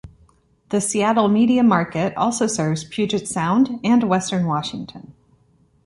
[0.69, 5.13] The Seattle media market also serves Puget Sound and Western Washington.